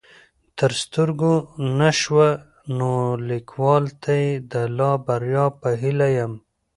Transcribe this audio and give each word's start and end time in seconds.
تر 0.57 0.71
سترګو 0.83 1.33
نه 1.79 1.89
شوه 2.01 2.29
نو 2.77 2.91
ليکوال 3.29 3.83
ته 4.01 4.11
يې 4.21 4.31
د 4.51 4.53
لا 4.77 4.91
بريا 5.05 5.45
په 5.61 5.69
هيله 5.81 6.07
يم 6.17 6.33